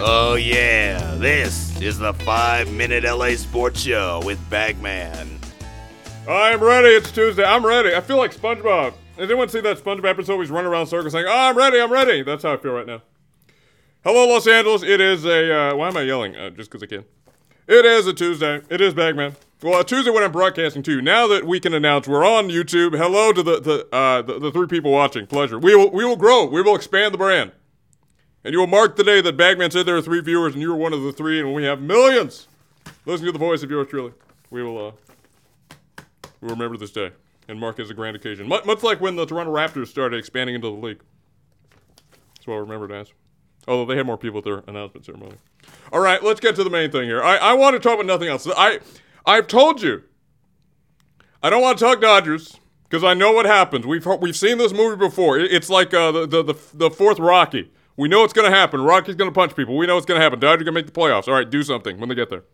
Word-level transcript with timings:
Oh, 0.00 0.36
yeah. 0.36 1.16
This 1.16 1.80
is 1.80 1.98
the 1.98 2.14
5 2.14 2.72
Minute 2.72 3.02
LA 3.02 3.30
Sports 3.30 3.80
Show 3.80 4.22
with 4.24 4.38
Bagman. 4.48 5.40
I'm 6.28 6.62
ready. 6.62 6.88
It's 6.90 7.10
Tuesday. 7.10 7.42
I'm 7.42 7.66
ready. 7.66 7.92
I 7.92 8.00
feel 8.00 8.16
like 8.16 8.32
SpongeBob. 8.32 8.92
Has 9.16 9.28
anyone 9.28 9.48
seen 9.48 9.64
that 9.64 9.78
SpongeBob 9.78 10.10
episode 10.10 10.34
where 10.34 10.44
he's 10.44 10.52
running 10.52 10.70
around 10.70 10.86
circles 10.86 11.14
saying, 11.14 11.26
oh, 11.28 11.32
I'm 11.32 11.58
ready, 11.58 11.80
I'm 11.80 11.90
ready? 11.90 12.22
That's 12.22 12.44
how 12.44 12.52
I 12.52 12.58
feel 12.58 12.74
right 12.74 12.86
now. 12.86 13.02
Hello, 14.04 14.28
Los 14.28 14.46
Angeles. 14.46 14.84
It 14.84 15.00
is 15.00 15.24
a, 15.24 15.52
uh, 15.52 15.74
why 15.74 15.88
am 15.88 15.96
I 15.96 16.02
yelling? 16.02 16.36
Uh, 16.36 16.50
just 16.50 16.70
because 16.70 16.84
I 16.84 16.86
can. 16.86 17.04
It 17.66 17.84
is 17.84 18.06
a 18.06 18.14
Tuesday. 18.14 18.62
It 18.70 18.80
is 18.80 18.94
Bagman. 18.94 19.34
Well, 19.64 19.80
a 19.80 19.84
Tuesday 19.84 20.12
when 20.12 20.22
I'm 20.22 20.30
broadcasting 20.30 20.84
to 20.84 20.92
you. 20.92 21.02
Now 21.02 21.26
that 21.26 21.44
we 21.44 21.58
can 21.58 21.74
announce 21.74 22.06
we're 22.06 22.24
on 22.24 22.50
YouTube, 22.50 22.96
hello 22.96 23.32
to 23.32 23.42
the 23.42 23.60
the, 23.60 23.88
uh, 23.92 24.22
the, 24.22 24.38
the 24.38 24.52
three 24.52 24.68
people 24.68 24.92
watching. 24.92 25.26
Pleasure. 25.26 25.58
We 25.58 25.74
will 25.74 25.90
we 25.90 26.04
will 26.04 26.16
grow. 26.16 26.44
We 26.44 26.62
will 26.62 26.76
expand 26.76 27.12
the 27.12 27.18
brand. 27.18 27.50
And 28.44 28.52
you 28.52 28.60
will 28.60 28.66
mark 28.66 28.96
the 28.96 29.04
day 29.04 29.20
that 29.20 29.36
Bagman 29.36 29.70
said 29.70 29.86
there 29.86 29.96
are 29.96 30.02
three 30.02 30.20
viewers 30.20 30.54
and 30.54 30.62
you 30.62 30.70
were 30.70 30.76
one 30.76 30.92
of 30.92 31.02
the 31.02 31.12
three, 31.12 31.40
and 31.40 31.54
we 31.54 31.64
have 31.64 31.80
millions, 31.80 32.48
listen 33.04 33.26
to 33.26 33.32
the 33.32 33.38
voice 33.38 33.62
of 33.62 33.70
yours 33.70 33.88
truly. 33.88 34.12
We 34.50 34.62
will 34.62 34.88
uh, 34.88 34.92
we'll 36.40 36.52
remember 36.52 36.76
this 36.76 36.92
day 36.92 37.10
and 37.48 37.58
mark 37.58 37.78
it 37.78 37.82
as 37.82 37.90
a 37.90 37.94
grand 37.94 38.16
occasion. 38.16 38.48
Much, 38.48 38.64
much 38.64 38.82
like 38.82 39.00
when 39.00 39.16
the 39.16 39.26
Toronto 39.26 39.52
Raptors 39.52 39.88
started 39.88 40.18
expanding 40.18 40.54
into 40.54 40.68
the 40.68 40.76
league. 40.76 41.00
That's 42.36 42.46
what 42.46 42.54
I'll 42.54 42.60
remember 42.60 42.86
it 42.86 42.92
as. 42.92 43.12
Although 43.66 43.86
they 43.86 43.96
had 43.96 44.06
more 44.06 44.16
people 44.16 44.38
at 44.38 44.44
their 44.44 44.62
announcement 44.66 45.04
ceremony. 45.04 45.36
All 45.92 46.00
right, 46.00 46.22
let's 46.22 46.40
get 46.40 46.54
to 46.56 46.64
the 46.64 46.70
main 46.70 46.90
thing 46.90 47.04
here. 47.04 47.22
I, 47.22 47.36
I 47.36 47.52
want 47.54 47.74
to 47.74 47.80
talk 47.80 47.94
about 47.94 48.06
nothing 48.06 48.28
else. 48.28 48.46
I 48.56 48.80
I've 49.26 49.46
told 49.46 49.82
you. 49.82 50.04
I 51.42 51.50
don't 51.50 51.62
want 51.62 51.78
to 51.78 51.84
talk 51.84 52.00
Dodgers 52.00 52.58
because 52.88 53.04
I 53.04 53.14
know 53.14 53.32
what 53.32 53.46
happens. 53.46 53.86
We've 53.86 54.06
we've 54.20 54.36
seen 54.36 54.58
this 54.58 54.72
movie 54.72 54.96
before. 54.96 55.38
It's 55.38 55.68
like 55.68 55.92
uh, 55.92 56.12
the 56.12 56.26
the 56.26 56.54
the 56.72 56.90
fourth 56.90 57.18
Rocky. 57.18 57.70
We 57.98 58.08
know 58.08 58.22
it's 58.22 58.32
going 58.32 58.48
to 58.48 58.56
happen. 58.56 58.80
Rocky's 58.80 59.16
going 59.16 59.28
to 59.28 59.34
punch 59.34 59.56
people. 59.56 59.76
We 59.76 59.84
know 59.84 59.96
it's 59.96 60.06
going 60.06 60.20
to 60.20 60.22
happen. 60.22 60.38
Dodgers 60.38 60.64
going 60.64 60.72
to 60.72 60.80
make 60.80 60.86
the 60.86 60.92
playoffs. 60.92 61.26
All 61.26 61.34
right, 61.34 61.50
do 61.50 61.64
something 61.64 61.98
when 61.98 62.08
they 62.08 62.14
get 62.14 62.30
there. 62.30 62.44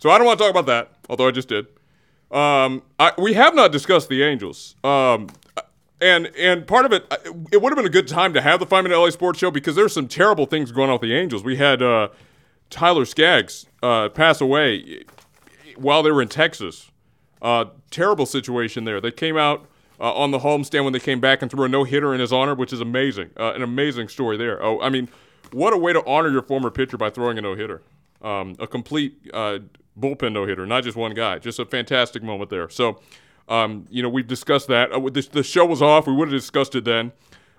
So 0.00 0.10
I 0.10 0.18
don't 0.18 0.26
want 0.26 0.36
to 0.38 0.44
talk 0.44 0.50
about 0.50 0.66
that, 0.66 0.92
although 1.08 1.28
I 1.28 1.30
just 1.30 1.48
did. 1.48 1.68
Um, 2.32 2.82
I, 2.98 3.12
we 3.18 3.34
have 3.34 3.54
not 3.54 3.70
discussed 3.70 4.08
the 4.08 4.24
Angels. 4.24 4.74
Um, 4.82 5.28
and 6.00 6.26
and 6.36 6.66
part 6.66 6.86
of 6.86 6.92
it, 6.92 7.06
it 7.52 7.62
would 7.62 7.70
have 7.70 7.76
been 7.76 7.86
a 7.86 7.88
good 7.88 8.08
time 8.08 8.34
to 8.34 8.40
have 8.40 8.58
the 8.58 8.66
Five 8.66 8.82
Minute 8.82 8.98
LA 8.98 9.10
Sports 9.10 9.38
Show 9.38 9.52
because 9.52 9.76
there's 9.76 9.92
some 9.92 10.08
terrible 10.08 10.44
things 10.44 10.72
going 10.72 10.88
on 10.88 10.94
with 10.94 11.02
the 11.02 11.14
Angels. 11.14 11.44
We 11.44 11.56
had 11.56 11.80
uh, 11.80 12.08
Tyler 12.68 13.04
Skaggs 13.04 13.66
uh, 13.82 14.08
pass 14.08 14.40
away 14.40 15.04
while 15.76 16.02
they 16.02 16.10
were 16.10 16.22
in 16.22 16.28
Texas. 16.28 16.90
Uh, 17.40 17.66
terrible 17.92 18.26
situation 18.26 18.84
there. 18.84 19.00
They 19.00 19.12
came 19.12 19.36
out 19.36 19.66
uh, 20.00 20.12
on 20.14 20.30
the 20.30 20.38
homestand 20.38 20.84
when 20.84 20.92
they 20.92 21.00
came 21.00 21.20
back 21.20 21.42
and 21.42 21.50
threw 21.50 21.64
a 21.64 21.68
no 21.68 21.84
hitter 21.84 22.14
in 22.14 22.20
his 22.20 22.32
honor, 22.32 22.54
which 22.54 22.72
is 22.72 22.80
amazing. 22.80 23.30
Uh, 23.38 23.52
an 23.54 23.62
amazing 23.62 24.08
story 24.08 24.36
there. 24.36 24.62
Oh, 24.62 24.80
I 24.80 24.90
mean, 24.90 25.08
what 25.52 25.72
a 25.72 25.76
way 25.76 25.92
to 25.92 26.04
honor 26.06 26.30
your 26.30 26.42
former 26.42 26.70
pitcher 26.70 26.96
by 26.96 27.10
throwing 27.10 27.38
a 27.38 27.40
no 27.40 27.54
hitter. 27.54 27.82
Um, 28.20 28.56
a 28.58 28.66
complete 28.66 29.18
uh, 29.32 29.60
bullpen 29.98 30.32
no 30.32 30.44
hitter, 30.46 30.66
not 30.66 30.84
just 30.84 30.96
one 30.96 31.14
guy. 31.14 31.38
Just 31.38 31.58
a 31.58 31.64
fantastic 31.64 32.22
moment 32.22 32.50
there. 32.50 32.68
So, 32.68 33.00
um, 33.48 33.86
you 33.90 34.02
know, 34.02 34.08
we've 34.08 34.26
discussed 34.26 34.68
that. 34.68 34.92
Uh, 34.92 35.00
the, 35.00 35.26
the 35.32 35.42
show 35.42 35.64
was 35.64 35.80
off. 35.82 36.06
We 36.06 36.12
would 36.12 36.28
have 36.28 36.40
discussed 36.40 36.74
it 36.74 36.84
then. 36.84 37.12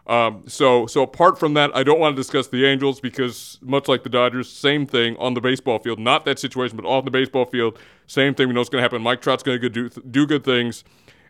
Um, 0.07 0.43
so, 0.47 0.87
so 0.87 1.03
apart 1.03 1.37
from 1.39 1.53
that, 1.53 1.69
I 1.75 1.83
don't 1.83 1.99
want 1.99 2.15
to 2.15 2.19
discuss 2.19 2.47
the 2.47 2.65
Angels 2.65 2.99
because, 2.99 3.59
much 3.61 3.87
like 3.87 4.01
the 4.01 4.09
Dodgers, 4.09 4.49
same 4.49 4.87
thing 4.87 5.15
on 5.17 5.35
the 5.35 5.41
baseball 5.41 5.77
field. 5.77 5.99
Not 5.99 6.25
that 6.25 6.39
situation, 6.39 6.75
but 6.75 6.85
off 6.85 7.05
the 7.05 7.11
baseball 7.11 7.45
field, 7.45 7.77
same 8.07 8.33
thing. 8.33 8.47
We 8.47 8.55
know 8.55 8.61
it's 8.61 8.71
going 8.71 8.79
to 8.79 8.83
happen. 8.83 9.03
Mike 9.03 9.21
Trout's 9.21 9.43
going 9.43 9.61
to 9.61 9.69
do 9.69 9.89
do 9.89 10.25
good 10.25 10.43
things, 10.43 10.83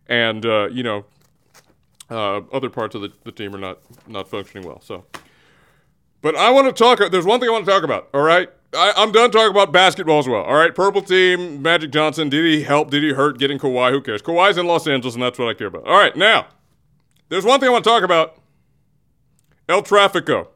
and 0.10 0.46
uh, 0.46 0.68
you 0.70 0.84
know, 0.84 1.06
uh, 2.10 2.42
other 2.52 2.70
parts 2.70 2.96
of 2.96 3.02
the, 3.02 3.14
the 3.24 3.32
team 3.32 3.56
are 3.56 3.60
not 3.60 3.80
not 4.08 4.28
functioning 4.28 4.68
well. 4.68 4.82
So, 4.82 5.06
but 6.22 6.36
I 6.36 6.50
want 6.50 6.68
to 6.68 6.74
talk. 6.74 7.00
There's 7.12 7.26
one 7.26 7.40
thing 7.40 7.48
I 7.48 7.52
want 7.54 7.66
to 7.66 7.72
talk 7.72 7.84
about. 7.84 8.10
All 8.14 8.24
right, 8.24 8.50
I, 8.74 8.94
am 8.98 9.12
done 9.12 9.32
talking 9.32 9.52
about 9.52 9.72
basketball 9.72 10.20
as 10.20 10.28
well. 10.28 10.42
All 10.42 10.56
right, 10.56 10.76
purple 10.76 11.02
team, 11.02 11.62
Magic 11.62 11.92
Johnson. 11.92 12.28
Did 12.28 12.44
he 12.44 12.64
help? 12.64 12.90
Did 12.90 13.04
he 13.04 13.14
hurt 13.14 13.38
getting 13.38 13.60
Kawhi? 13.60 13.92
Who 13.92 14.02
cares? 14.02 14.22
Kawhi's 14.22 14.58
in 14.58 14.66
Los 14.66 14.88
Angeles, 14.88 15.14
and 15.14 15.24
that's 15.24 15.40
what 15.40 15.48
I 15.48 15.54
care 15.54 15.68
about. 15.68 15.86
All 15.86 15.98
right, 15.98 16.16
now 16.18 16.48
there's 17.30 17.46
one 17.46 17.60
thing 17.60 17.70
I 17.70 17.72
want 17.72 17.84
to 17.84 17.90
talk 17.90 18.04
about 18.04 18.38
El 19.70 19.84
Trafico. 19.84 20.48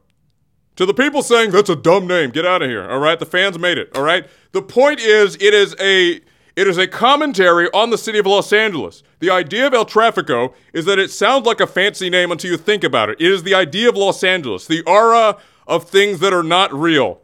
To 0.76 0.84
the 0.84 0.94
people 0.94 1.22
saying 1.22 1.52
that's 1.52 1.70
a 1.70 1.76
dumb 1.76 2.08
name, 2.08 2.30
get 2.30 2.44
out 2.44 2.60
of 2.60 2.68
here. 2.68 2.88
All 2.90 2.98
right, 2.98 3.16
the 3.16 3.26
fans 3.26 3.56
made 3.60 3.78
it. 3.78 3.96
All 3.96 4.02
right. 4.02 4.26
The 4.50 4.60
point 4.60 4.98
is, 4.98 5.36
it 5.36 5.54
is 5.54 5.76
a 5.78 6.20
it 6.56 6.66
is 6.66 6.78
a 6.78 6.86
commentary 6.86 7.68
on 7.72 7.90
the 7.90 7.98
city 7.98 8.18
of 8.18 8.26
Los 8.26 8.52
Angeles. 8.52 9.02
The 9.18 9.30
idea 9.30 9.66
of 9.66 9.74
El 9.74 9.86
Trafico 9.86 10.54
is 10.72 10.84
that 10.84 10.98
it 10.98 11.10
sounds 11.10 11.46
like 11.46 11.60
a 11.60 11.66
fancy 11.66 12.08
name 12.08 12.30
until 12.30 12.52
you 12.52 12.56
think 12.56 12.84
about 12.84 13.10
it. 13.10 13.20
It 13.20 13.30
is 13.32 13.42
the 13.42 13.54
idea 13.54 13.88
of 13.88 13.96
Los 13.96 14.22
Angeles, 14.22 14.66
the 14.66 14.82
aura 14.82 15.36
of 15.66 15.88
things 15.88 16.20
that 16.20 16.32
are 16.32 16.42
not 16.44 16.72
real. 16.72 17.20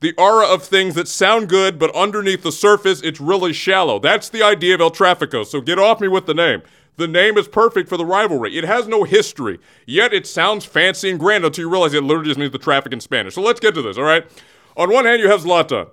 The 0.00 0.14
aura 0.16 0.46
of 0.46 0.62
things 0.62 0.94
that 0.94 1.08
sound 1.08 1.48
good, 1.48 1.78
but 1.78 1.94
underneath 1.94 2.42
the 2.42 2.52
surface, 2.52 3.02
it's 3.02 3.20
really 3.20 3.52
shallow. 3.52 3.98
That's 3.98 4.28
the 4.28 4.42
idea 4.42 4.74
of 4.74 4.80
El 4.80 4.90
Trafico. 4.90 5.44
So 5.44 5.60
get 5.60 5.78
off 5.78 6.00
me 6.00 6.08
with 6.08 6.26
the 6.26 6.34
name. 6.34 6.62
The 6.96 7.08
name 7.08 7.36
is 7.38 7.48
perfect 7.48 7.88
for 7.88 7.96
the 7.96 8.06
rivalry. 8.06 8.56
It 8.56 8.64
has 8.64 8.86
no 8.86 9.04
history, 9.04 9.58
yet 9.86 10.12
it 10.12 10.26
sounds 10.26 10.64
fancy 10.64 11.10
and 11.10 11.18
grand 11.18 11.44
until 11.44 11.64
you 11.64 11.70
realize 11.70 11.94
it 11.94 12.02
literally 12.02 12.28
just 12.28 12.38
means 12.38 12.52
the 12.52 12.58
traffic 12.58 12.92
in 12.92 13.00
Spanish. 13.00 13.34
So 13.34 13.42
let's 13.42 13.60
get 13.60 13.74
to 13.74 13.82
this, 13.82 13.98
all 13.98 14.04
right? 14.04 14.26
On 14.76 14.90
one 14.90 15.06
hand, 15.06 15.20
you 15.20 15.30
have 15.30 15.40
Zlatan. 15.40 15.88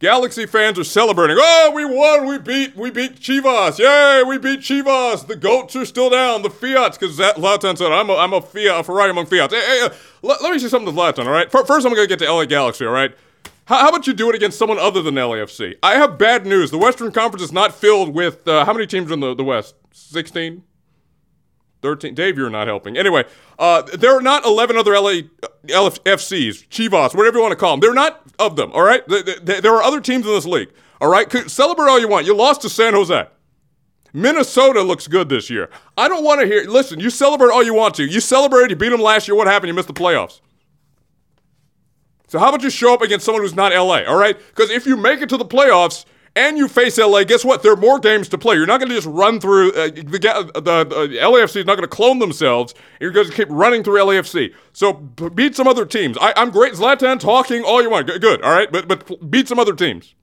Galaxy 0.00 0.46
fans 0.46 0.78
are 0.78 0.84
celebrating. 0.84 1.36
Oh, 1.40 1.72
we 1.74 1.84
won! 1.84 2.26
We 2.26 2.38
beat! 2.38 2.76
We 2.76 2.90
beat 2.90 3.16
Chivas! 3.16 3.78
Yay! 3.78 4.22
We 4.22 4.38
beat 4.38 4.60
Chivas! 4.60 5.26
The 5.26 5.34
goats 5.34 5.74
are 5.74 5.84
still 5.84 6.08
down. 6.08 6.42
The 6.42 6.50
Fiats, 6.50 6.96
because 6.96 7.18
Zlatan 7.18 7.76
said, 7.76 7.90
"I'm 7.90 8.08
a, 8.08 8.14
I'm 8.14 8.32
a 8.32 8.40
Fiat, 8.40 8.80
a 8.80 8.84
Ferrari 8.84 9.10
among 9.10 9.26
Fiats." 9.26 9.52
Hey, 9.52 9.60
hey, 9.60 9.82
uh, 9.86 9.88
let, 10.22 10.40
let, 10.40 10.52
me 10.52 10.60
say 10.60 10.68
something 10.68 10.94
to 10.94 11.00
Zlatan. 11.00 11.26
All 11.26 11.32
right. 11.32 11.50
First, 11.50 11.84
I'm 11.84 11.92
gonna 11.92 12.06
get 12.06 12.20
to 12.20 12.32
LA 12.32 12.44
Galaxy. 12.44 12.86
All 12.86 12.92
right. 12.92 13.12
How, 13.64 13.80
how, 13.80 13.88
about 13.88 14.06
you 14.06 14.12
do 14.12 14.30
it 14.30 14.36
against 14.36 14.56
someone 14.56 14.78
other 14.78 15.02
than 15.02 15.16
LAFC? 15.16 15.74
I 15.82 15.94
have 15.94 16.16
bad 16.16 16.46
news. 16.46 16.70
The 16.70 16.78
Western 16.78 17.10
Conference 17.10 17.42
is 17.42 17.52
not 17.52 17.74
filled 17.74 18.14
with 18.14 18.46
uh, 18.46 18.64
how 18.64 18.72
many 18.72 18.86
teams 18.86 19.10
in 19.10 19.18
the, 19.18 19.34
the 19.34 19.44
West? 19.44 19.74
16? 19.92 20.62
13? 21.82 22.14
Dave, 22.14 22.38
you're 22.38 22.50
not 22.50 22.66
helping. 22.66 22.96
Anyway, 22.96 23.24
uh, 23.58 23.82
there 23.82 24.16
are 24.16 24.22
not 24.22 24.44
11 24.44 24.76
other 24.76 24.92
LA 24.98 25.22
LFCs, 25.66 26.68
Chivas, 26.68 27.14
whatever 27.14 27.36
you 27.36 27.42
want 27.42 27.52
to 27.52 27.56
call 27.56 27.72
them. 27.72 27.80
They're 27.80 27.92
not 27.92 28.27
of 28.38 28.56
them, 28.56 28.70
all 28.72 28.82
right? 28.82 29.02
There 29.06 29.74
are 29.74 29.82
other 29.82 30.00
teams 30.00 30.26
in 30.26 30.32
this 30.32 30.46
league, 30.46 30.70
all 31.00 31.10
right? 31.10 31.30
Celebrate 31.50 31.88
all 31.88 31.98
you 31.98 32.08
want. 32.08 32.26
You 32.26 32.34
lost 32.34 32.62
to 32.62 32.68
San 32.68 32.94
Jose. 32.94 33.26
Minnesota 34.12 34.82
looks 34.82 35.06
good 35.06 35.28
this 35.28 35.50
year. 35.50 35.68
I 35.96 36.08
don't 36.08 36.24
want 36.24 36.40
to 36.40 36.46
hear. 36.46 36.64
Listen, 36.64 36.98
you 36.98 37.10
celebrate 37.10 37.52
all 37.52 37.62
you 37.62 37.74
want 37.74 37.94
to. 37.96 38.04
You 38.04 38.20
celebrated. 38.20 38.70
You 38.70 38.76
beat 38.76 38.88
them 38.88 39.02
last 39.02 39.28
year. 39.28 39.34
What 39.34 39.46
happened? 39.46 39.68
You 39.68 39.74
missed 39.74 39.88
the 39.88 39.94
playoffs. 39.94 40.40
So 42.26 42.38
how 42.38 42.48
about 42.48 42.62
you 42.62 42.70
show 42.70 42.94
up 42.94 43.02
against 43.02 43.26
someone 43.26 43.42
who's 43.42 43.54
not 43.54 43.72
LA, 43.72 44.02
all 44.06 44.16
right? 44.16 44.38
Because 44.48 44.70
if 44.70 44.86
you 44.86 44.96
make 44.96 45.20
it 45.20 45.28
to 45.28 45.36
the 45.36 45.44
playoffs 45.44 46.04
and 46.38 46.56
you 46.56 46.68
face 46.68 46.96
LA, 46.98 47.24
guess 47.24 47.44
what? 47.44 47.62
There 47.62 47.72
are 47.72 47.76
more 47.76 47.98
games 47.98 48.28
to 48.28 48.38
play. 48.38 48.54
You're 48.54 48.66
not 48.66 48.78
going 48.78 48.88
to 48.88 48.94
just 48.94 49.08
run 49.08 49.40
through 49.40 49.72
uh, 49.72 49.88
the, 49.88 50.02
the, 50.54 50.84
the 50.84 51.16
LAFC 51.16 51.56
is 51.56 51.66
not 51.66 51.74
going 51.74 51.80
to 51.80 51.88
clone 51.88 52.20
themselves. 52.20 52.74
You're 53.00 53.10
going 53.10 53.28
to 53.28 53.32
keep 53.32 53.48
running 53.50 53.82
through 53.82 53.98
LAFC. 53.98 54.54
So 54.72 54.92
beat 54.92 55.56
some 55.56 55.66
other 55.66 55.84
teams. 55.84 56.16
I, 56.20 56.32
am 56.36 56.50
great, 56.50 56.74
Zlatan, 56.74 57.18
talking 57.18 57.64
all 57.64 57.82
you 57.82 57.90
want. 57.90 58.06
Good, 58.06 58.40
all 58.42 58.52
right, 58.52 58.70
but 58.70 58.86
but 58.86 59.30
beat 59.30 59.48
some 59.48 59.58
other 59.58 59.74
teams. 59.74 60.14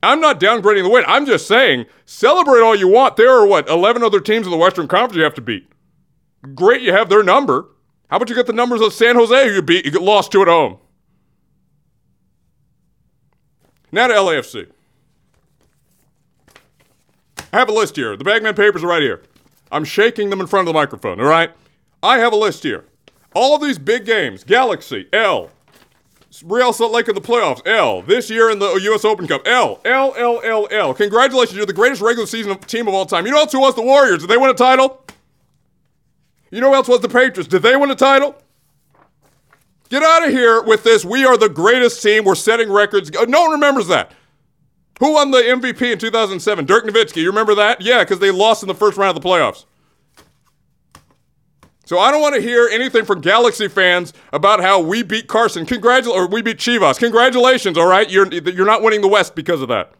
I'm 0.00 0.20
not 0.20 0.38
downgrading 0.38 0.84
the 0.84 0.90
win. 0.90 1.04
I'm 1.08 1.26
just 1.26 1.48
saying, 1.48 1.86
celebrate 2.06 2.60
all 2.60 2.76
you 2.76 2.86
want. 2.86 3.16
There 3.16 3.30
are 3.30 3.46
what 3.46 3.68
11 3.68 4.04
other 4.04 4.20
teams 4.20 4.46
in 4.46 4.52
the 4.52 4.56
Western 4.56 4.86
Conference 4.86 5.16
you 5.16 5.24
have 5.24 5.34
to 5.34 5.40
beat. 5.40 5.68
Great, 6.54 6.82
you 6.82 6.92
have 6.92 7.08
their 7.08 7.24
number. 7.24 7.66
How 8.08 8.16
about 8.16 8.28
you 8.28 8.36
get 8.36 8.46
the 8.46 8.52
numbers 8.52 8.80
of 8.80 8.92
San 8.92 9.16
Jose 9.16 9.48
who 9.48 9.54
you 9.54 9.62
beat, 9.62 9.84
you 9.84 9.90
get 9.90 10.02
lost 10.02 10.30
to 10.32 10.42
at 10.42 10.48
home? 10.48 10.78
Now 13.90 14.06
to 14.06 14.14
LAFC. 14.14 14.68
I 17.52 17.58
have 17.58 17.68
a 17.68 17.72
list 17.72 17.96
here. 17.96 18.16
The 18.16 18.24
Bagman 18.24 18.54
papers 18.54 18.84
are 18.84 18.88
right 18.88 19.02
here. 19.02 19.22
I'm 19.72 19.84
shaking 19.84 20.30
them 20.30 20.40
in 20.40 20.46
front 20.46 20.68
of 20.68 20.74
the 20.74 20.78
microphone, 20.78 21.20
all 21.20 21.26
right? 21.26 21.50
I 22.02 22.18
have 22.18 22.32
a 22.32 22.36
list 22.36 22.62
here. 22.62 22.84
All 23.34 23.54
of 23.54 23.62
these 23.62 23.78
big 23.78 24.04
games 24.04 24.44
Galaxy, 24.44 25.08
L. 25.12 25.50
Real 26.44 26.72
Salt 26.72 26.92
Lake 26.92 27.08
in 27.08 27.14
the 27.14 27.20
playoffs, 27.20 27.66
L. 27.66 28.02
This 28.02 28.28
year 28.30 28.50
in 28.50 28.58
the 28.58 28.74
U.S. 28.74 29.04
Open 29.04 29.26
Cup, 29.26 29.42
L. 29.46 29.80
L, 29.84 30.14
L, 30.16 30.40
L, 30.44 30.68
L. 30.70 30.94
Congratulations, 30.94 31.56
you're 31.56 31.66
the 31.66 31.72
greatest 31.72 32.02
regular 32.02 32.26
season 32.26 32.56
team 32.58 32.86
of 32.86 32.94
all 32.94 33.06
time. 33.06 33.24
You 33.24 33.32
know 33.32 33.38
who 33.38 33.42
else 33.44 33.54
was 33.54 33.74
the 33.74 33.82
Warriors? 33.82 34.20
Did 34.20 34.28
they 34.28 34.36
win 34.36 34.50
a 34.50 34.54
title? 34.54 35.04
You 36.50 36.60
know 36.60 36.68
who 36.68 36.74
else 36.74 36.88
was 36.88 37.00
the 37.00 37.08
Patriots? 37.08 37.48
Did 37.48 37.62
they 37.62 37.76
win 37.76 37.90
a 37.90 37.96
title? 37.96 38.40
Get 39.88 40.02
out 40.02 40.26
of 40.26 40.30
here 40.30 40.62
with 40.62 40.84
this. 40.84 41.04
We 41.04 41.24
are 41.24 41.36
the 41.36 41.48
greatest 41.48 42.02
team. 42.02 42.24
We're 42.24 42.34
setting 42.34 42.70
records. 42.70 43.10
Uh, 43.16 43.24
no 43.24 43.42
one 43.42 43.52
remembers 43.52 43.88
that. 43.88 44.12
Who 45.00 45.14
won 45.14 45.30
the 45.30 45.38
MVP 45.38 45.92
in 45.92 45.98
2007? 45.98 46.66
Dirk 46.66 46.84
Nowitzki. 46.84 47.18
You 47.18 47.28
remember 47.28 47.54
that? 47.54 47.80
Yeah, 47.80 48.00
because 48.00 48.18
they 48.18 48.30
lost 48.30 48.62
in 48.62 48.66
the 48.68 48.74
first 48.74 48.98
round 48.98 49.16
of 49.16 49.22
the 49.22 49.28
playoffs. 49.28 49.64
So 51.86 51.98
I 51.98 52.10
don't 52.10 52.20
want 52.20 52.34
to 52.34 52.42
hear 52.42 52.68
anything 52.70 53.06
from 53.06 53.22
Galaxy 53.22 53.66
fans 53.66 54.12
about 54.32 54.60
how 54.60 54.78
we 54.78 55.02
beat 55.02 55.26
Carson. 55.26 55.64
Congratulations, 55.64 56.14
or 56.14 56.26
we 56.26 56.42
beat 56.42 56.58
Chivas. 56.58 56.98
Congratulations, 56.98 57.78
all 57.78 57.86
right? 57.86 58.10
You're, 58.10 58.26
you're 58.30 58.66
not 58.66 58.82
winning 58.82 59.00
the 59.00 59.08
West 59.08 59.34
because 59.34 59.62
of 59.62 59.68
that. 59.68 59.92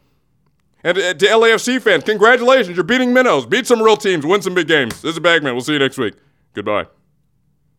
And 0.84 0.98
uh, 0.98 1.14
to, 1.14 1.14
to 1.14 1.26
LAFC 1.26 1.80
fans, 1.80 2.04
congratulations. 2.04 2.76
You're 2.76 2.84
beating 2.84 3.14
minnows. 3.14 3.46
Beat 3.46 3.66
some 3.66 3.82
real 3.82 3.96
teams. 3.96 4.26
Win 4.26 4.42
some 4.42 4.52
big 4.52 4.68
games. 4.68 5.00
This 5.00 5.14
is 5.14 5.20
Bagman. 5.20 5.54
We'll 5.54 5.64
see 5.64 5.72
you 5.72 5.78
next 5.78 5.96
week. 5.96 6.14
Goodbye. 6.52 6.88